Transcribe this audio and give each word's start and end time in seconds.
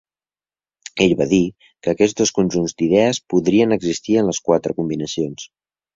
Ell 1.05 1.13
va 1.19 1.27
dir 1.33 1.41
que 1.67 1.93
aquests 1.93 2.17
dos 2.21 2.33
conjunts 2.39 2.75
d'idees 2.79 3.23
podrien 3.35 3.77
existir 3.77 4.19
en 4.23 4.29
les 4.31 4.41
quatre 4.49 4.77
combinacions. 4.81 5.47